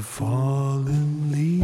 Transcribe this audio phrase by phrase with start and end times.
[0.00, 1.62] The fallen leaves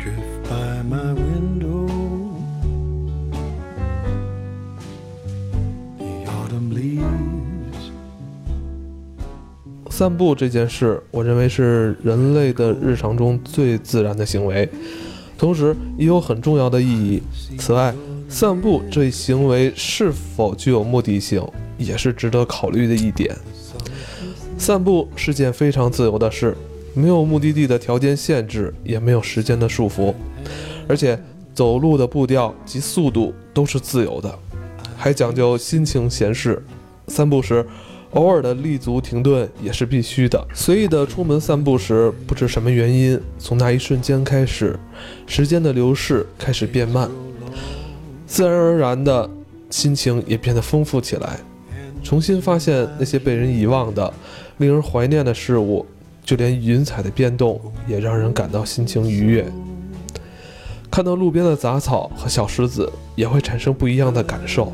[0.00, 1.86] drift by my window.
[5.96, 7.92] The autumn leaves
[9.90, 14.68] 散步这件事，我认为是人类的日常中最自然的行为，
[15.38, 17.22] 同时也有很重要的意义。
[17.56, 17.94] 此外，
[18.28, 21.40] 散步这一行为是否具有目的性，
[21.78, 23.36] 也是值得考虑的一点。
[24.58, 26.54] 散步是件非常自由的事，
[26.92, 30.12] 没有目的地的条件限制，也没有时间的束缚，
[30.88, 31.18] 而且
[31.54, 34.38] 走路的步调及速度都是自由的，
[34.96, 36.62] 还讲究心情闲适。
[37.06, 37.64] 散步时，
[38.10, 40.44] 偶尔的立足停顿也是必须的。
[40.52, 44.78] 随意的出门散步时，不知什么原因，从那一瞬间开始，
[45.26, 47.08] 时间的流逝开始变慢，
[48.26, 49.30] 自然而然的
[49.70, 51.38] 心情也变得丰富起来。
[52.02, 54.12] 重新发现那些被人遗忘的、
[54.58, 55.86] 令人怀念的事物，
[56.24, 59.46] 就连云彩的变动也让人感到心情愉悦。
[60.90, 64.72] 看到路边的杂草和小石子，也会产生不一样的感受。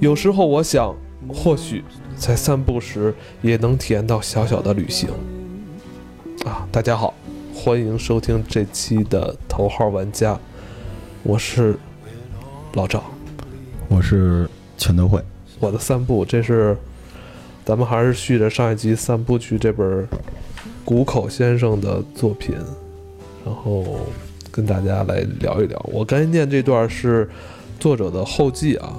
[0.00, 0.94] 有时候我想，
[1.28, 1.84] 或许
[2.16, 5.10] 在散步时也能体验到小小的旅行。
[6.46, 7.12] 啊，大家好，
[7.54, 10.38] 欢迎收听这期的头号玩家，
[11.22, 11.78] 我是
[12.72, 13.04] 老赵。
[13.88, 15.22] 我是全都会，
[15.60, 16.76] 我的散步，这是
[17.68, 20.08] 咱们还是续着上一集《散步去》这本
[20.86, 22.54] 谷口先生的作品，
[23.44, 23.84] 然后
[24.50, 25.78] 跟大家来聊一聊。
[25.92, 27.28] 我刚才念这段是
[27.78, 28.96] 作者的后记啊，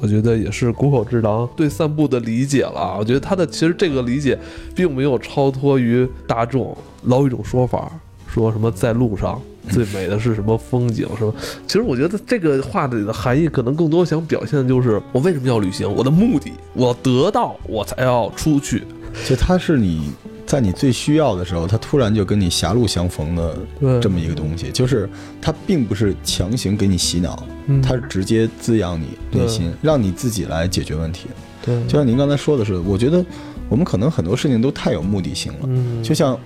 [0.00, 2.96] 我觉得也是谷口治郎对散步的理解了。
[2.98, 4.38] 我觉得他的其实这个理解
[4.74, 7.92] 并没有超脱于大众，老有一种说法，
[8.26, 9.38] 说什么在路上
[9.70, 11.34] 最美的是什么风景什么。
[11.66, 18.84] 其实我觉得这个话里的含义可能更多想表现的就是我为什么要旅行，我的目的，我得到我才要出去。
[19.26, 20.10] 就它是你
[20.44, 23.56] 在你最需要的时候，它突然就跟你狭路相逢的，
[24.00, 25.08] 这么一个东西，就是
[25.40, 31.28] 它并不是强行给你洗脑，嗯它是直接滋养你内心，让你自己来解决问题。
[31.64, 33.24] 对，就像您刚才说的是，我觉得
[33.68, 36.38] 我们可能很多事情都太有目的性了，嗯，就像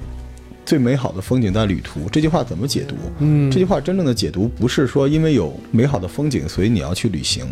[0.70, 2.94] 最美好的风景在旅途这句话怎么解读？
[3.18, 7.44] 嗯，这句话真正的解读不是说因为有美好的风景，所以你要去旅行，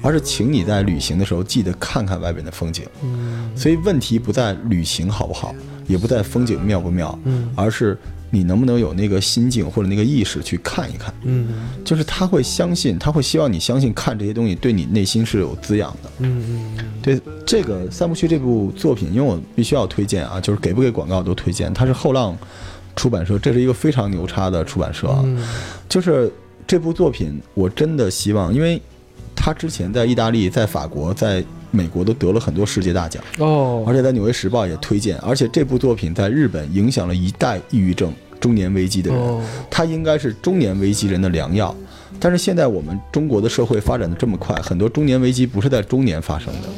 [0.00, 2.86] 而是请你在旅行的时候记得看看外边的风景。
[3.02, 5.54] 嗯所以问题不在旅行好不好，
[5.86, 7.98] 也不在风景妙不妙，嗯而是
[8.34, 11.12] 你能不能有那个心境或者那个意识去看一看。
[11.22, 16.10] 嗯就是他会相信，他会希望你相信看这些东西对你内心是有滋养的。
[16.20, 16.42] 嗯
[16.78, 21.72] 嗯对这个三部曲这部作品，因为我必须要推荐啊，就是给不给广告都推荐。
[21.74, 22.34] 它是后浪
[22.96, 25.20] 出版社，这是一个非常牛叉的出版社啊。
[25.24, 25.46] 嗯
[25.88, 26.32] 就是
[26.66, 28.80] 这部作品，我真的希望，因为
[29.36, 41.74] 他之前在意大利、在法国、在美国都得了很多世界大奖，哦，而且在《纽约时报》也推荐，而且这部作品在日本影响了一代抑郁症、中年危机的人，哦，它应该是中年危机人的良药。
[42.20, 46.68] 但是现在我们中国的社会发展的这么快，很多中年危机不是在中年发生的。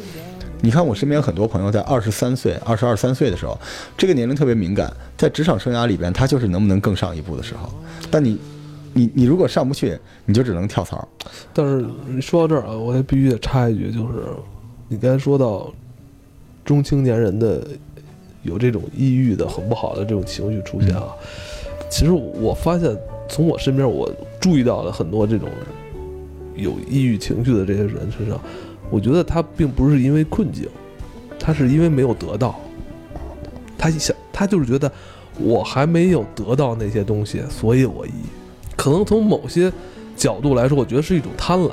[0.61, 3.59] 你看我身边很多朋友在二十三岁、二十二三岁的时候，
[3.99, 7.71] 这个年龄特别敏感，在职场生涯里边，他就是能不能更上一步的时候。
[8.11, 8.39] 但你，
[8.95, 11.07] 你，你如果上不去，你就只能跳槽。
[11.53, 14.25] 但是你说到这儿啊，我也必须得插一句，就是
[14.89, 15.73] 你刚才说到
[16.65, 17.67] 中青年人的
[18.43, 21.09] 有这种抑郁的很不好的这种情绪出现啊，
[21.91, 22.97] 其实我发现
[23.29, 25.49] 从我身边我注意到了很多这种
[26.55, 28.41] 有抑郁情绪的这些人身上，
[28.91, 30.69] 我觉得他并不是因为困境，
[31.39, 32.61] 他是因为没有得到，
[33.77, 34.91] 他想他就是觉得
[35.39, 38.75] 我还没有得到那些东西，所以我抑郁。
[38.77, 39.73] 可能从某些
[40.17, 41.73] 角度来说，我觉得是一种贪婪，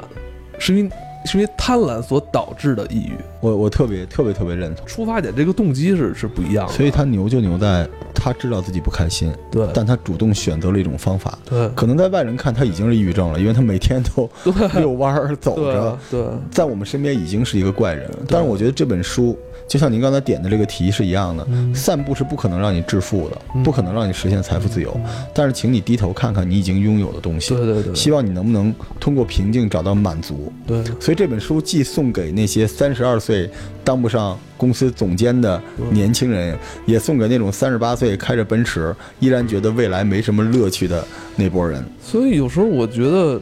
[0.57, 0.91] 是因为
[1.25, 3.13] 是因为贪婪所导致的抑郁。
[3.39, 4.85] 我我特别特别特别认同。
[4.85, 6.73] 出发点这个动机是是不一样的。
[6.73, 11.37] 所以他牛就牛在他知道自己不开心，对但他主动选择了一种方法。
[11.45, 14.29] 对可能在外人看他已经是抑郁症了，因为他每天都
[14.75, 18.09] 遛弯儿走着，对在我们身边已经是一个怪人。
[18.27, 24.99] 但是我觉得这本书就像您刚才点的这个题是一样的，嗯散步是不可能让你致富的，嗯不可能让你实现财富自由。
[25.33, 30.51] 但是请你低头看看你已经拥有的东西，对对对，希望你能不能通过平静找到满足。
[30.67, 33.49] 对所以这本书既送给那些三十二岁
[33.83, 35.61] 当不上公司总监的
[35.91, 41.05] 年轻人，也送给那种三十八岁开着奔驰依然觉得未来没什么乐趣的
[41.35, 41.83] 那波人。
[42.03, 43.41] 所以有时候我觉得，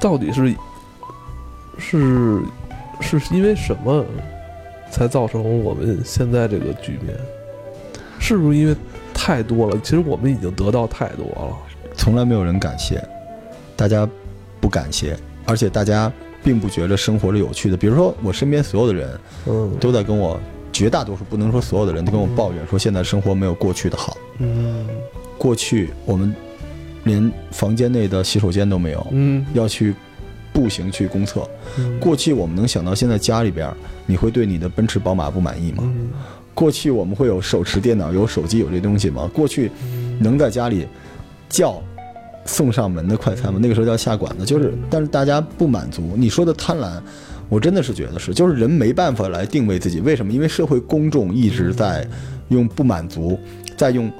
[0.00, 0.54] 到底是
[1.78, 2.40] 是
[3.00, 4.04] 是因为什么
[4.90, 7.16] 才造成我们现在这个局面？
[8.18, 8.74] 是不是因为
[9.12, 9.78] 太多了？
[9.82, 11.56] 其实我们已经得到太多了。
[11.94, 13.02] 从来没有人感谢，
[13.76, 14.08] 大家
[14.60, 16.12] 不感谢，而且大家
[16.42, 17.76] 并不觉得生活是有趣的。
[17.76, 20.40] 比如说，我身边所有的人嗯，都在跟我
[20.72, 24.16] 绝大多数不能说所有的人都跟我抱怨说现在生活没有过去的好。
[24.38, 24.86] 嗯
[25.38, 26.34] 过去我们
[27.04, 29.94] 连房间内的洗手间都没有，嗯要去
[30.56, 31.46] 步行去公厕。
[31.78, 33.70] 嗯过去我们能想到现在家里边，
[34.06, 35.82] 你会对你的奔驰、宝马不满意吗？
[35.84, 36.08] 嗯
[36.54, 39.30] 过去我们会有手持电脑、有手机、有这东西吗？
[39.34, 39.70] 过去
[40.18, 40.86] 能在家里
[41.50, 41.82] 叫
[42.46, 43.58] 送上门的快餐吗？
[43.62, 46.14] 那个时候叫下馆子，就是，但是大家不满足。
[46.16, 46.98] 你说的贪婪，
[47.50, 50.32] 我真的是觉得是，就是人没办法来定位自己，为什么？
[50.32, 52.08] 因为社会公众一直在
[52.48, 53.38] 用不满足，
[53.76, 54.10] 在用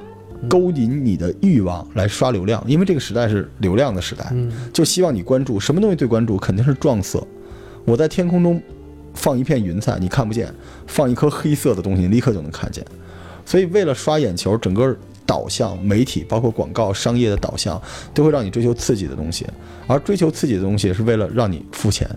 [0.49, 7.27] 勾引你的欲望来刷流量，因为这个时代是流量的时代，嗯就希望你关注什么东西最关注，肯定是撞色。
[7.85, 8.61] 我在天空中
[9.15, 10.47] 放一片云彩，你看不见；
[10.87, 12.85] 放一颗黑色的东西，你立刻就能看见。
[13.44, 17.81] 所以为了刷眼球，整个导向、媒体包括广告、商业的导向，
[18.12, 19.47] 都会让你追求刺激的东西，
[19.87, 22.09] 而追求刺激的东西是为了让你付钱，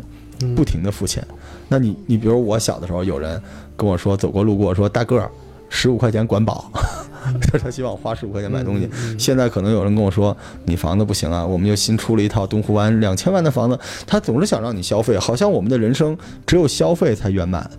[0.55, 1.25] 不停的付钱。
[1.67, 3.39] 那你你比如我小的时候，有人
[3.77, 5.29] 跟我说走过路过说大个儿，
[5.69, 6.98] 十五块钱管饱，就是
[7.61, 8.89] 他希望我花十五块钱买东西。
[9.17, 10.35] 现在可能有人跟我说
[10.65, 17.69] 你房子不行啊，我们又新出了一套东湖湾两千万的房子，他总是想让你消费，好像我们的人生只有消费才圆满。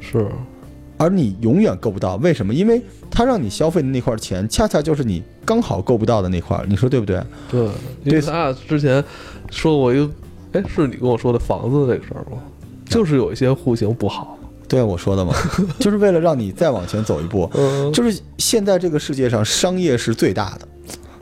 [0.00, 0.26] 是
[0.96, 2.52] 而你永远够不到，为什么？
[2.52, 7.22] 因为他让你消费的那块钱，恰恰就是你刚好够不到的那块，你说对不对？
[7.48, 7.68] 对，
[8.02, 9.02] 因为咱俩之前
[9.50, 10.10] 说过一个，
[10.52, 12.38] 哎，是你跟我说的房子这个事儿吗？
[12.84, 14.36] 就是有一些户型不好，
[14.68, 15.34] 对啊，我说的嘛，
[15.80, 17.50] 就是为了让你再往前走一步。
[17.54, 20.68] 嗯，就是现在这个世界上，商业是最大的，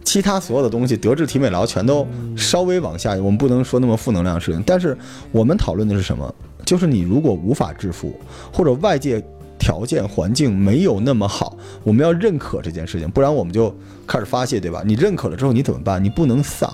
[0.05, 2.07] 其他所有的东西，德智体美劳全都
[2.37, 3.15] 稍微往下。
[3.15, 4.97] 我们不能说那么负能量的事情，但是
[5.31, 6.35] 我们讨论的是什么？
[6.65, 8.13] 就是你如果无法致富，
[8.53, 9.23] 或者外界
[9.59, 13.73] 条件环境没有那么好，我们要认可这件事情，不然我们就
[14.07, 14.83] 开始发泄，对吧？
[14.85, 16.03] 你认可了之后，你怎么办？
[16.03, 16.69] 你不能丧，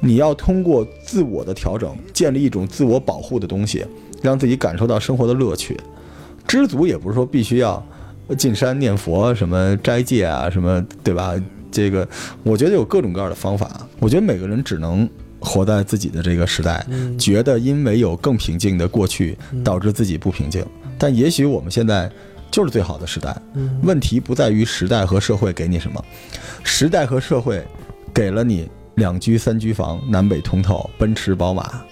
[0.00, 3.84] 你要通过自我的调整，建立一种自我保护的东西，
[4.24, 5.78] 让自己感受到生活的乐趣。
[6.48, 7.84] 知足也不是说必须要
[8.36, 11.34] 进山念佛、什么斋戒啊，什么对吧？
[11.70, 12.08] 这个
[12.42, 13.86] 我觉得有各种各样的方法。
[13.98, 15.08] 我觉得每个人只能
[15.40, 16.86] 活在自己的这个时代，
[17.18, 20.64] 觉得因为有更平静的过去，导致自己不平静。
[20.96, 22.10] 但也许我们现在
[22.50, 23.36] 就是最好的时代。
[23.82, 26.04] 问题不在于时代和社会给你什么，
[26.62, 27.62] 时代和社会
[28.14, 31.82] 给了你两居三居房，南北通透，奔驰、宝马。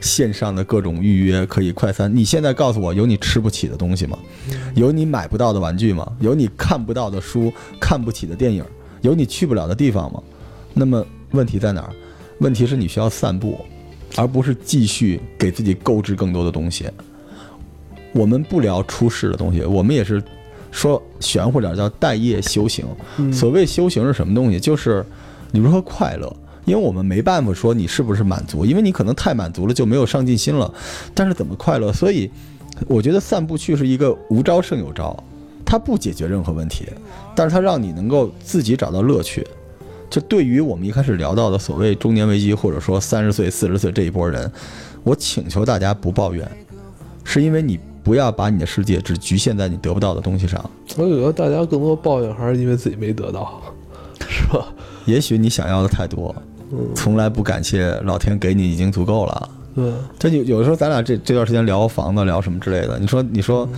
[0.00, 4.18] 线上的各种预约可以快餐，你现在告诉我有你吃不起的东西吗？
[4.74, 6.10] 有你买不到的玩具吗？
[6.20, 8.64] 有你看不到的书、看不起的电影？
[9.00, 10.22] 有你去不了的地方吗？
[10.74, 11.92] 那么问题在哪儿？
[12.38, 13.58] 问题是你需要散步，
[14.16, 16.84] 而不是继续给自己购置更多的东西。
[18.12, 20.22] 我们不聊出世的东西，我们也是
[20.70, 22.84] 说玄乎点儿叫待业修行。
[23.32, 24.60] 所谓修行是什么东西？
[24.60, 25.04] 就是
[25.50, 26.36] 你如何快乐。
[26.66, 30.70] 因为我们没办法说你是不是满足，因为你可能太满足了就没有上进心了。
[31.14, 31.90] 但是怎么快乐？
[31.92, 32.30] 所以
[32.86, 35.16] 我觉得散步去是一个无招胜有招，
[35.64, 36.84] 它不解决任何问题，
[37.34, 39.46] 但是它让你能够自己找到乐趣。
[40.10, 44.50] 就对于我们一开始聊到的所谓中年危机，或者说三十岁、四十岁这一波人，
[45.02, 46.48] 我请求大家不抱怨，
[47.24, 50.64] 是因为你不要把你的世界只局限在你得不到的东西上。
[50.96, 53.62] 我觉得大家更多抱怨还是因为自己没得到，
[54.28, 54.68] 是吧？
[55.06, 56.34] 也许你想要的太多，
[56.94, 59.50] 从来不感谢老天给你已经足够了。
[59.74, 62.98] 对，这有有的时候咱俩这这段时间聊房子，聊什么之类的。
[62.98, 63.68] 你说你说，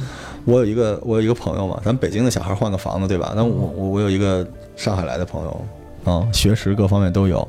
[0.44, 3.32] 我有一个我有一个朋友嘛，咱北京的小孩换个房子，对吧？
[3.34, 5.64] 那我我我有一个上海来的朋友，
[6.04, 7.46] 啊，学识各方面都有，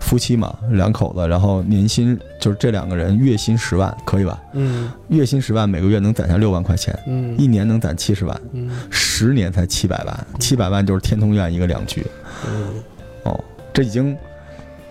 [0.00, 4.42] 夫妻嘛，两口子，然后年薪就是这两个人月薪十万，可以吧？
[4.54, 12.04] 嗯月薪十万，每个月能攒下六万块钱，嗯一年能攒七十万，嗯十年才七百万，七百万就是天通苑一个两居。
[12.48, 12.82] 嗯
[13.22, 14.16] 哦，这已经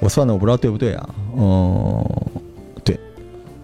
[0.03, 1.09] 我算的我不知道对不对啊？
[1.37, 2.05] 哦、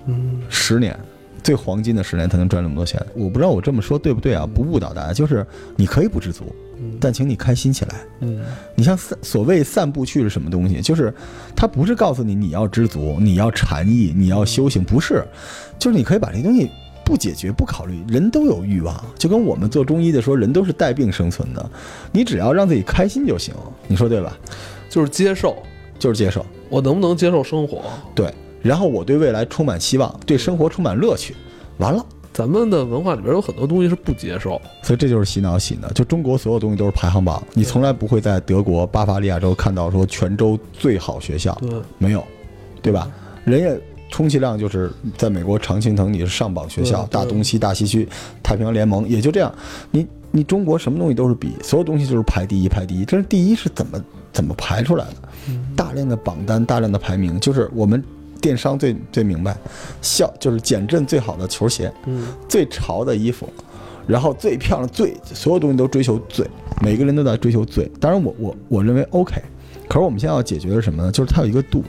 [0.06, 0.98] 嗯十年，
[1.44, 3.00] 最黄金的十年才能赚这么多钱。
[3.14, 4.48] 我不知道我这么说对不对啊？
[4.48, 6.46] 不误导大家，就是你可以不知足，
[6.78, 7.96] 嗯但请你开心起来。
[8.22, 8.42] 嗯
[8.74, 10.80] 你像散所谓散步去是什么东西？
[10.80, 11.14] 就是
[11.58, 15.22] 它不是告诉你你要知足，你要禅意，你要修行，不是，
[15.78, 16.70] 就是你可以把这东西
[17.04, 18.02] 不解决不考虑。
[18.08, 21.70] 人都有欲望，就跟我们做中医的说，人都是带病生存的，
[22.14, 23.54] 你只要让自己开心就行。
[23.88, 24.36] 你说对吧？
[24.90, 25.62] 就是接受，
[26.00, 26.44] 就是接受。
[26.70, 27.84] 我能不能接受生活？
[28.16, 31.36] 对，然后我对未来充满希望，对生活充满乐趣，
[31.78, 32.04] 完了。
[32.32, 35.92] 咱们的文化里边有很多东西是不接受，所以这就是洗脑洗的。
[35.94, 42.24] 就中国所有东西都是排行榜，你从来不会在德国巴伐利亚州看到说泉州最好学校，对，没有，
[42.82, 43.12] 对吧？
[43.44, 48.08] 人家充其量就是在美国常青藤你是上榜学校，大东西、大西区、
[48.42, 49.54] 太平洋联盟，也就这样。
[49.92, 53.04] 你你中国什么东西都是比，所有东西就是排第一排第一。
[53.04, 54.02] 这是第一是怎么
[54.32, 55.29] 怎么排出来的？
[55.76, 58.04] 大量的榜单，大量的排名，就是我们
[58.42, 59.58] 电商最最明白，
[60.02, 63.50] 效就是减震最好的球鞋，嗯最潮的衣服，
[64.08, 66.46] 然后最漂亮、最所有东西都追求最，
[66.82, 67.90] 每个人都在追求最。
[68.00, 69.42] 当然我，我我认为 OK，
[69.88, 71.12] 可是我们现在要解决的是什么呢？
[71.12, 71.84] 就是它有一个度。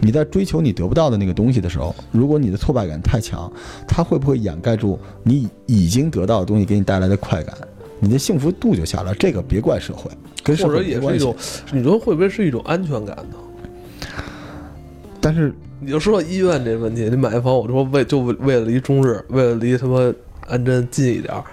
[0.00, 3.52] 你在追求你得不到的那个东西的时候，如果你的挫败感太强，
[3.86, 7.54] 它会不会掩盖住你已经得到的东西给你带来的快感？
[8.00, 9.14] 你的幸福度就下来。
[9.14, 10.10] 这个别怪社会，
[10.42, 11.36] 跟社或者也是一种。，
[11.72, 13.36] 你说会不会是一种安全感呢？
[15.20, 20.12] 但是你就说医院这问题，你买房，我说为就为为了离中日，为了离他妈
[20.48, 21.44] 安贞近一点儿，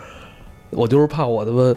[0.69, 1.75] 我就是怕我他妈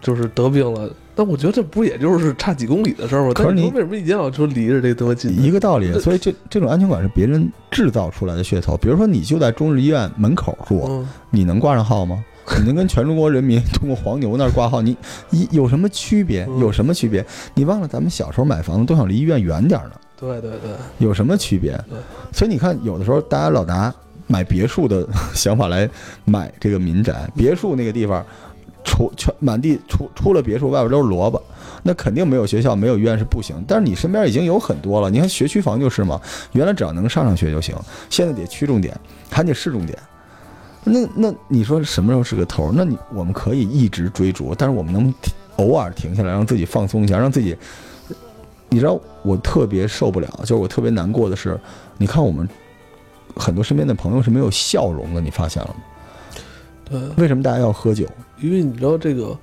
[0.00, 0.90] 就是得病了。
[1.14, 3.34] 但我觉得这不也就是差几公里的事儿吗？
[3.34, 5.30] 可是你说为什么一定要说离着这他妈近？
[5.38, 8.74] 一个道理，所以这这种安全感是别人制造出来的噱头。
[8.78, 12.24] 比如说，你就在中日医院门口住，嗯，你能挂上号吗？
[12.58, 14.82] 你能跟全中国人民通过黄牛那儿挂号？
[14.82, 14.96] 你
[15.30, 16.44] 一有什么区别？
[16.48, 17.24] 嗯有什么区别？
[17.54, 21.98] 你忘了咱们小时候买房子都想离医院远点儿呢，对对对，有什么区别对？
[22.32, 23.92] 所以你看，有的时候大家老拿
[24.26, 25.88] 买别墅的想法来
[26.24, 28.24] 买这个民宅， 别墅那个地方，
[28.84, 31.42] 除全满地除除了别墅，外边都是萝卜。
[31.82, 33.56] 那肯定没有学校，没有医院是不行。
[33.66, 36.20] 但是你身边已经有很多了，你看学区房就是嘛，
[36.52, 37.74] 原来只要能上上学就行，
[38.10, 38.94] 现在得区重点，
[39.30, 39.98] 还得市重点。
[40.84, 42.72] 那那你说什么时候是个头儿？
[42.74, 45.12] 那你我们可以一直追逐，但是我们能
[45.56, 47.56] 偶尔停下来，让自己放松一下，让自己。
[48.72, 51.58] 你知道我特别受不了，就是我特别难过的是，
[51.98, 52.48] 你看我们
[53.34, 55.74] 很多身边的朋友是没有笑容的，你发现了吗？
[56.84, 58.06] 对，为什么大家要喝酒？
[58.40, 59.36] 因为你知道这个，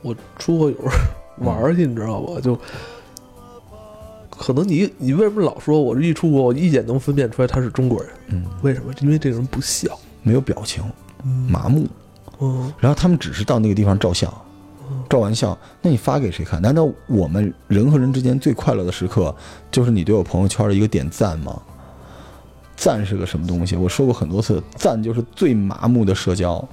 [0.00, 2.40] 我出国有时候玩儿去，你知道吧？
[2.40, 2.58] 就
[4.30, 8.10] 可能你你为什么老说我一出国，我一眼能分辨出来他是中国人？
[8.28, 8.94] 嗯，为什么？
[9.02, 10.82] 因为这个人不笑，没有表情，
[11.48, 11.86] 麻木。
[12.40, 14.32] 嗯，然后他们只是到那个地方照相，
[15.08, 16.60] 照完相，那你发给谁看？
[16.62, 19.34] 难道我们人和人之间最快乐的时刻，
[19.70, 21.60] 就是你对我朋友圈的一个点赞吗？
[22.76, 23.76] 赞是个什么东西？
[23.76, 26.66] 我说过很多次，赞就是最麻木的社交。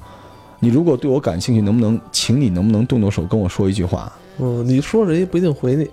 [0.60, 4.12] 你如果对我感兴趣，能不能，请你能不能动动手跟我说一句话？
[4.40, 5.84] 嗯，你说人家不一定回你，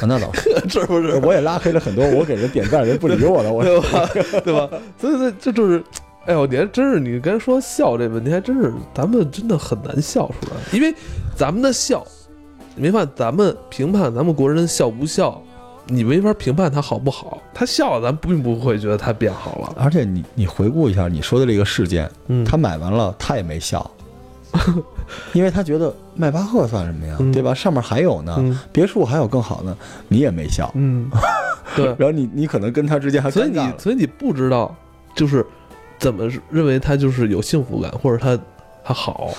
[0.00, 1.14] 啊，那倒是， 是不是？
[1.24, 4.08] 我也拉黑了很多我给人点赞人不理我了，我对吧？
[4.44, 4.68] 对吧？
[5.00, 5.84] 所以这这就是，
[6.26, 10.94] 哎呦，你还真是，你刚才说笑这问题，还真是咱们真的很难笑出来，因为
[11.36, 12.06] 咱们的笑，
[12.76, 15.42] 你没发现咱们评判咱们国人笑不笑，
[15.86, 17.38] 你没法评判他好不好。
[17.52, 19.74] 他笑了，咱并不会觉得他变好了。
[19.76, 23.90] 而且你你回顾一下你说的这个事件，嗯，他买完了他也没笑，
[25.32, 27.52] 因为他觉得迈巴赫算什么呀，嗯对吧？
[27.52, 29.76] 上面还有呢，嗯别墅还有更好呢，
[30.06, 31.10] 你也没笑，嗯，
[31.74, 33.72] 对，然后你你可能跟他之间还所以你。
[33.76, 34.72] 所以你不知道
[35.16, 35.44] 就是
[36.02, 38.38] 怎么认为他就是有幸福感，或者他
[38.84, 39.30] 他好。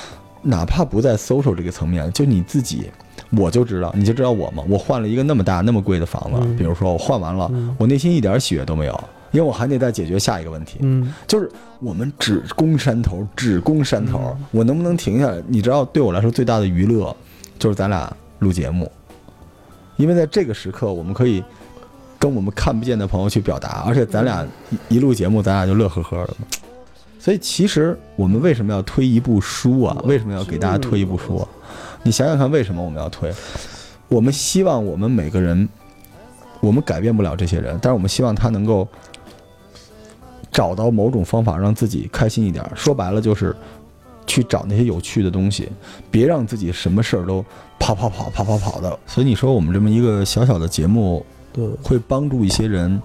[0.45, 2.89] 哪怕不在 social 这个层面，就你自己，
[3.31, 10.79] 我就知道，你就知道我嘛，我换了一个那么大那么贵的房子，嗯比如说我换完了，嗯我内心一点喜悦都没有，因为我还得再解决下一个问题。
[10.81, 14.19] 嗯就是我们只攻山头，只攻山头。
[14.37, 15.41] 嗯我能不能停下来？
[15.47, 17.15] 你知道，对我来说最大的娱乐
[17.57, 18.91] 就是咱俩录节目，
[19.95, 21.41] 因为在这个时刻，我们可以
[22.23, 26.47] 跟我们看不见的朋友去表达，而且咱俩一一录节目，咱俩就乐呵呵的嘛。
[27.19, 30.01] 所以，其实我们为什么要推一部书啊？
[30.05, 31.47] 为什么要给大家推一部书啊？
[32.01, 33.29] 你想想看，为什么我们要推？
[34.07, 35.67] 我们希望我们每个人，
[36.61, 38.87] 我们改变不了这些人，但是我们希望他能够
[40.49, 42.71] 找到某种方法让自己开心一点儿。
[42.73, 43.53] 说白了就是
[44.25, 45.69] 去找那些有趣的东西，
[46.09, 47.43] 别让自己什么事儿都
[47.77, 48.97] 跑跑跑跑跑跑的。
[49.05, 53.01] 所以你说我们这么一个小小的节目，对，会帮助一些人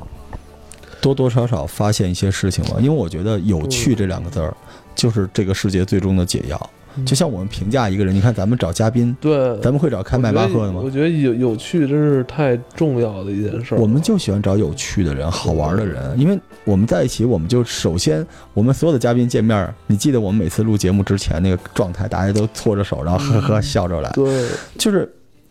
[1.01, 2.77] 多多少少发现一些事情吧？
[2.79, 4.53] 因为我觉得“有趣”这两个字儿
[4.95, 6.71] 就是这个世界最终的解药。
[7.07, 10.81] 就像我们评价一个人，你看咱们找嘉宾，对，咱们会找开迈巴赫的吗？
[10.83, 10.91] 我？
[10.91, 13.79] 觉得有有趣真是太重要的一件事儿。
[13.79, 25.09] 我们就喜欢找有趣的人、好玩的人，因为我们在一起，我们就首先，我们所有的嘉宾见面儿，你记得我们每次录节目之前那个状态，大家都搓着手，然后呵呵笑着来，对，就是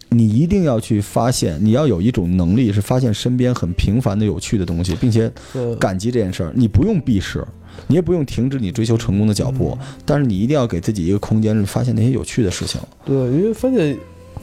[0.09, 5.31] 你一定要去发现，你要有一种能力是发现身边很平凡的有趣的东西，并且
[5.79, 6.51] 感激这件事儿。
[6.55, 7.45] 你不用避世，
[7.87, 12.79] 你也不用停止你追求成功的脚步，但是你一定要给自己一个空间，去发现那些有趣的事情。
[13.05, 13.97] 对，因为发现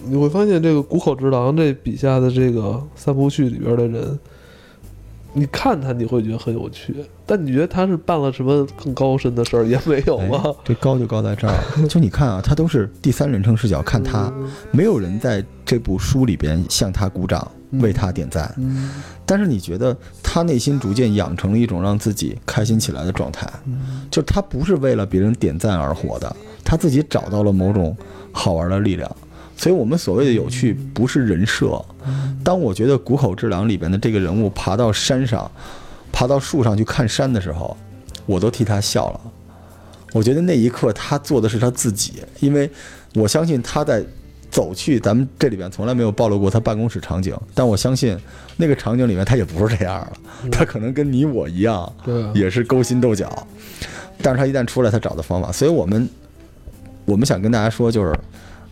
[0.07, 4.19] 你会发现这个谷口之郎这笔下的这个三部曲里边的人，
[5.33, 6.95] 你看他你会觉得很有趣，
[7.25, 14.33] 但你觉得他是办了什么更高深的事儿也没有哎啊？，这高就高在这儿，就你看啊，他都是第三人称视角看他，
[14.71, 18.53] 没有人在这部书里边向他鼓掌，为他点赞。
[18.59, 18.91] 嗯
[19.27, 27.97] 但是你觉得他内心逐渐养成了一种让自己开心起来的状态，嗯就他不是为了别人点赞而活的，他自己找到了某种
[28.33, 29.11] 好玩的力量。
[29.57, 31.81] 所以，我们所谓的有趣不是人设。
[32.43, 35.49] 当我觉得谷口治郎里边的这个人物爬到山上，
[36.13, 37.77] 爬到树上去看山的时候，
[38.27, 39.21] 我都替他笑了。
[40.13, 42.69] 我觉得那一刻他做的是他自己，因为
[43.15, 44.05] 我相信他在
[44.55, 48.17] 走去咱们这里边从来没有暴露过他办公室场景，但我相信
[48.57, 50.13] 那个场景里面他也不是这样了，
[50.49, 51.93] 他可能跟你我一样，
[52.33, 53.49] 也是勾心斗角，
[54.23, 56.09] 但是他一旦出来，他找的方法，所以我们
[57.05, 58.17] 我们想跟大家说，就是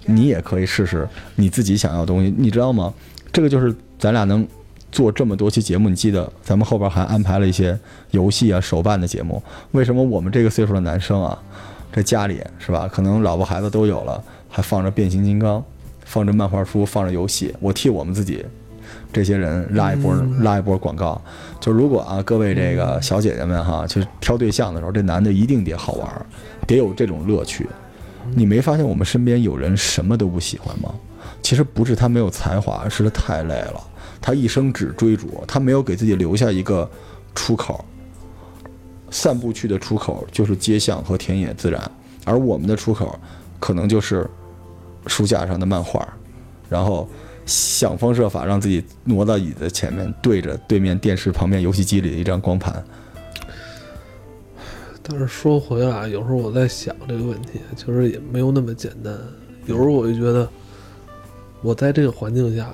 [0.07, 2.95] 你也可以试试你自己想要的东西，你知道吗？
[3.33, 4.47] 这个就是咱俩能
[4.93, 7.77] 做这么多期节目，你记得咱们后边还安排了一些
[8.13, 9.43] 游戏啊、手办的节目。
[9.73, 11.37] 为什么我们这个岁数的男生啊，
[11.93, 15.65] 这家里是吧，可能老婆孩子都有了，还放着变形金刚，
[16.13, 18.45] 放着漫画书，放着游戏，我替我们自己。
[19.11, 21.19] 这些人拉一波、拉一波广告，
[21.59, 26.27] 就如果啊，各位这个小姐姐们哈，就是挑对象的时候，这男的一定得好玩儿，
[26.67, 27.67] 得有这种乐趣。
[28.35, 30.95] 你没发现我们身边有人什么都不喜欢吗？
[31.41, 33.81] 其实不是他没有才华，是他太累了，
[34.21, 36.87] 他一生只追逐，他没有给自己留下一个
[37.35, 37.83] 出口。
[39.11, 41.91] 散步去的出口就是街巷和田野自然，
[42.27, 43.19] 而我们的出口
[43.59, 44.29] 可能就是
[45.07, 46.07] 书架上的漫画，
[46.69, 47.09] 然后
[47.45, 52.85] 想方设法让自己挪到椅子前面，对着对面电视旁边游戏机里的一张光盘。
[55.03, 59.13] 但是说回来，有时候我在想这个问题，其实也没有那么简单。
[59.67, 60.49] 有时候我就觉得，
[61.61, 62.71] 我在这个环境下，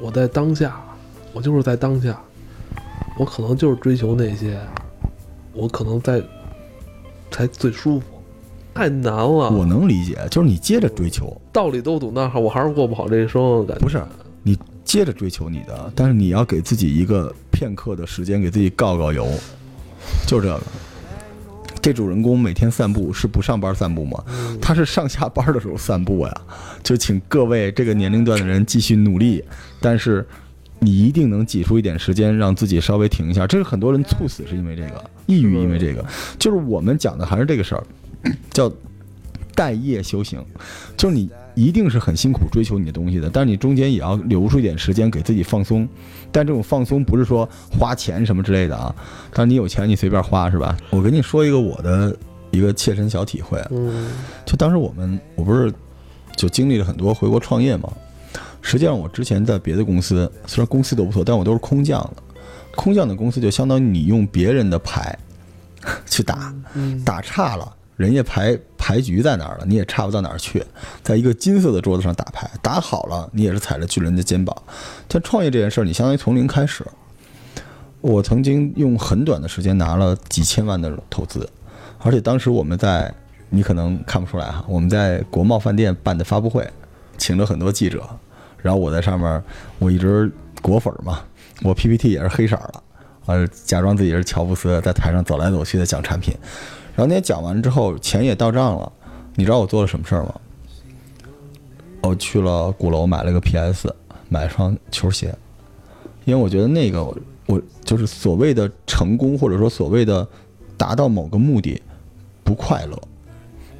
[0.00, 0.80] 我在当下，
[1.32, 2.22] 我就是在当下，
[3.18, 4.60] 我可能就是追求那些，
[5.52, 6.22] 我可能在
[7.32, 8.06] 才最舒服。
[8.76, 14.00] 太难了，我能理解，就是你接着追求，道理都懂那儿，我还是过不好这一生，感觉不是
[14.42, 19.26] 你接着追求你的，但是你要给自己一个片刻的时间，给自己告告油，
[20.26, 20.60] 就这个。
[21.82, 24.20] 这主人公每天散步是不上班散步吗？
[24.60, 26.40] 他是上下班的时候散步呀。
[26.82, 29.40] 就请各位这个年龄段的人继续努力，
[29.80, 30.26] 但是
[30.80, 33.46] 你一定能挤出一点时间让自己稍微停一下。
[33.46, 36.04] 这是很多人猝死是因为这个，抑郁因为这个，
[36.40, 37.86] 就是我们讲的还是这个事儿，
[38.50, 38.70] 叫
[39.54, 40.44] 待业修行，
[40.96, 45.88] 就是你一定是很辛苦追求你的东西的，但是你中间也要留出一点时间给自己放松。
[46.30, 48.94] 但这种放松不是说花钱什么之类的啊，
[49.32, 50.76] 当然你有钱你随便花是吧？
[50.90, 52.14] 我跟你说一个我的
[52.50, 53.58] 一个切身小体会
[54.44, 55.72] 就当时我们我不是
[56.36, 57.90] 就经历了很多回国创业嘛，
[58.60, 62.22] 实际上我之前在别的公司，虽然公司都不错，但我都是空降的。
[62.74, 65.18] 空降的公司就相当于你用别人的牌
[66.04, 70.62] 去打，嗯打差了，人家牌牌局在哪儿了，你也差不到哪儿去。
[71.02, 74.54] 在一个金色的桌子上打牌，打好了，你也是踩着巨人的肩膀。
[75.08, 76.84] 但创业这件事儿，你相当于从零开始。
[78.02, 81.48] 我曾经用很短的时间拿了几千万的投资，
[81.98, 83.12] 而且当时我们在，
[83.48, 86.68] 你可能看不出来哈，我们在国贸饭店办的发布会，
[87.18, 88.06] 请了很多记者，
[88.58, 89.42] 然后我在上面，
[89.80, 90.30] 我一直
[90.62, 91.20] 果粉儿嘛，
[91.62, 92.82] 我 PPT 也是黑色儿的，
[93.26, 96.32] 呃，假装自己是乔布斯，在台上走来走去的讲产品，
[96.96, 98.90] 然后那天讲完之后，钱也到账了，
[99.34, 100.34] 你知道我做了什么事儿吗？
[102.00, 103.94] 我去了鼓楼买了个 PS，
[104.30, 105.34] 买了双球鞋，
[106.24, 110.26] 因为我觉得那个我我就是所谓的成功，或者说所谓的
[110.78, 111.82] 达到某个目的，
[112.42, 112.98] 不快乐，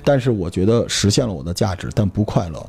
[0.04, 2.66] 但是我觉得实现了我的价值，但不快乐。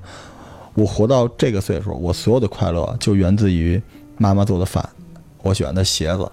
[0.76, 3.82] 我活到这个岁数，我所有的快乐就源自于
[4.18, 4.88] 妈妈做的饭，
[5.42, 6.32] 我喜欢的鞋子，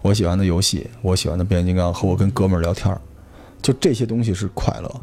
[0.00, 3.00] 我喜欢的游戏，我喜欢的变形金刚和我跟哥们儿聊天儿，
[3.66, 5.00] 就这些东西是快乐。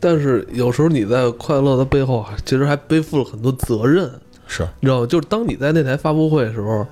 [0.00, 4.10] 但是有时候你在快乐的背后啊，其实还背负了很多责任，
[4.48, 5.06] 是你知道吗？
[5.06, 6.84] 就是当你在那台发布会的时候，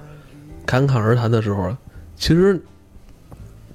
[0.64, 1.76] 侃侃而谈的时候，
[2.16, 2.62] 其实，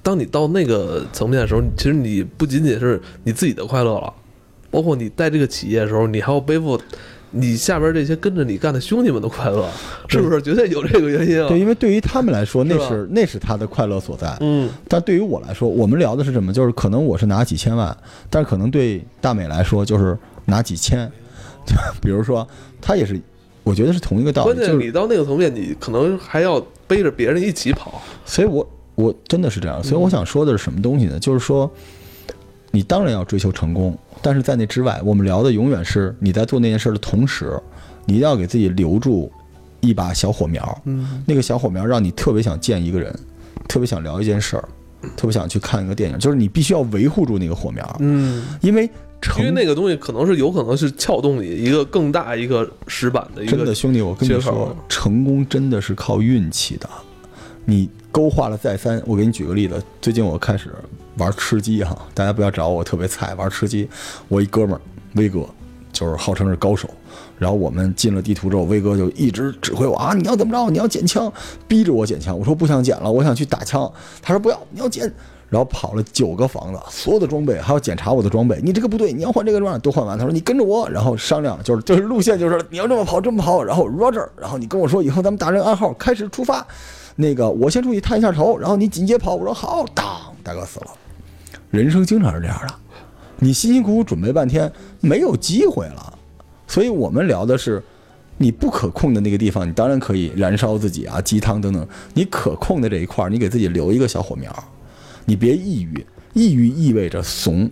[0.02, 4.10] 当你到那个层面的时候，其实你不仅仅是你自己的快乐了，
[4.70, 6.80] 包括你带这个企业的时候，你还要背负
[7.30, 9.68] 你下边这些跟着你干的兄弟们的快乐，
[10.08, 10.40] 是不是？
[10.40, 11.48] 绝对有这个原因啊。
[11.48, 14.36] 对，因为对于他们来说，那是是那是他的快乐所在。
[14.40, 16.52] 嗯，但对于我来说，我们聊的是什么？
[16.52, 17.96] 就是可能我是拿几千万，
[18.30, 21.10] 但是可能对大美来说就是拿几千。
[22.00, 22.48] 比如说，
[22.80, 23.20] 他也是，
[23.62, 24.54] 我觉得是同一个道理。
[24.54, 28.00] 关键就你到那个层面，你可能还要背着别人一起跑。
[28.24, 29.84] 所以我我真的是这样。
[29.84, 31.18] 所以我想说的是什么东西呢？
[31.18, 31.70] 就是说，
[32.70, 37.58] 你当然要追求成功，但是在那之外，我们聊的永远是你在做那件事的同时，
[38.06, 39.30] 你一定要给自己留住
[39.80, 40.82] 一把小火苗。
[40.84, 43.16] 嗯，那个小火苗让你特别想见一个人，
[43.68, 44.68] 特别想聊一件事儿，
[45.16, 48.90] 特别想去看一个电影，就是你必须要维护住那个火苗，嗯，因为
[49.38, 56.88] 因为那个东西可能是有可能是撬动你一个更大一个石板的一个真的兄弟，我跟你说，成功真的是靠运气的。
[57.70, 60.74] 你勾画了再三，我给你举个例子，最近我开始
[61.18, 63.86] 玩吃鸡哈，大家不要找我，特别菜玩吃鸡。
[64.28, 64.80] 我一哥们儿
[65.16, 65.44] 威哥，
[65.92, 66.88] 就是号称是高手。
[67.38, 70.70] 然后我们进了地图之后，威哥就一直指挥我啊，你要怎么着？
[70.70, 71.30] 你要捡枪，
[71.68, 72.36] 逼着我捡枪。
[72.38, 73.92] 我说不想捡了，我想去打枪。
[74.22, 75.12] 他说不要，你要捡。
[75.50, 80.16] 然后跑了九个房子，所有的装备还要检查我的装备，你这个不对，你要换这个装备都换完。
[80.18, 86.66] 他说你跟着我，然后商量，就是就是路线就是你要这么跑这么跑，然后 Roger，然后你跟我说以后咱们打这个暗号开始出发，
[87.20, 89.34] 那个我先出去探一下头，然后你紧接跑。
[89.34, 90.06] 我说好，当
[90.44, 90.86] 大哥死了。
[91.70, 92.74] 人生经常是这样的，
[93.40, 96.18] 你辛辛苦苦准备半天没有机会了，
[96.66, 97.82] 所以我们聊的是。
[98.40, 101.84] 你不可控的那个地方，你当然可以燃烧自己啊，鸡汤等等。
[102.14, 104.54] 你可控的这一块儿，你给自己留一个小火苗，
[105.24, 106.06] 你别抑郁。
[106.34, 107.68] 抑郁意味着怂、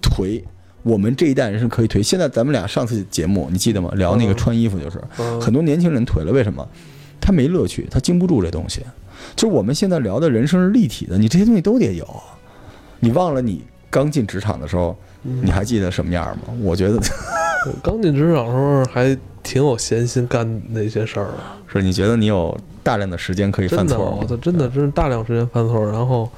[0.00, 0.42] 颓。
[0.82, 2.02] 我们这一代人是可以颓。
[2.02, 3.92] 现在咱们俩上次节目你记得吗？
[3.96, 4.98] 聊那个穿衣服就是，
[5.38, 6.66] 很多年轻人颓了，为什么？
[7.20, 8.82] 他没乐趣，他经不住这东西。
[9.34, 12.06] 就是我们现在聊的人生是立体的，你这些东西都得有。
[13.00, 16.54] 你忘了你刚进职场的时候，你还记得什么样吗？
[16.62, 16.98] 我觉得
[17.82, 19.16] 刚进职场的时候还。
[19.46, 21.80] 挺有闲心干那些事儿的，是？
[21.80, 24.18] 你觉得你有大量的时间可以犯错？
[24.20, 25.86] 我操，真的真是大量时间犯错。
[25.88, 26.28] 然后，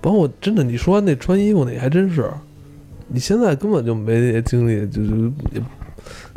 [0.00, 2.30] 包括真的，你说那穿衣服那还真是，
[3.08, 5.62] 你现在根本就没那些精力，就就也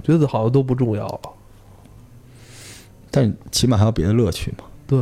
[0.03, 1.21] 觉得好像都不重要了。
[3.13, 4.65] 但起码还有别的乐趣嘛？
[4.85, 4.99] 对，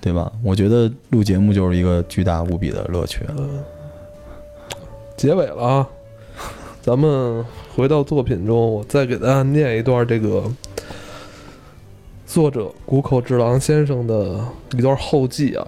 [0.00, 0.32] 对吧？
[0.42, 3.26] 我觉得录节目就是一个巨大无比的乐趣。
[5.16, 5.88] 结尾了啊，
[6.80, 7.44] 咱们。
[7.76, 10.42] 回到作品中，我再给大家念一段这个
[12.26, 14.44] 作者谷口治郎先生的
[14.76, 15.64] 一段后记啊。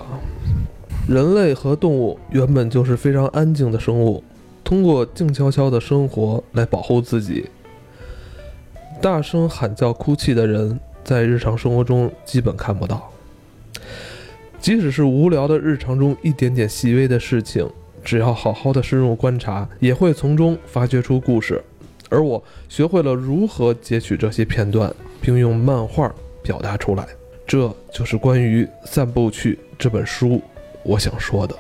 [1.08, 4.24] 人类和动物原本就是非常安静的生物，
[4.64, 7.48] 通过静悄悄的生活来保护自己。
[9.00, 13.10] 大声喊叫、哭泣的人，在日常生活中基本看不到。
[14.60, 17.68] 即使是无聊的日常中一点点细微的事情，
[18.04, 21.60] 只要好好的深入观察，也会从中发掘出故事。
[22.08, 27.04] 而我学会了如何截取这些片段，并用漫画表达出来，
[27.44, 30.40] 这就是关于《散步去》这本书
[30.84, 31.56] 我想说的。